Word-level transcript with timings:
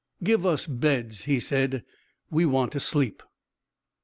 "Give 0.23 0.47
us 0.47 0.65
beds," 0.65 1.25
he 1.25 1.39
said; 1.39 1.83
"we 2.31 2.43
want 2.43 2.71
to 2.71 2.79
sleep." 2.79 3.21